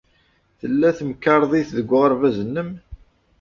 [0.59, 2.69] Tella temkarḍit deg uɣerbaz-nnem?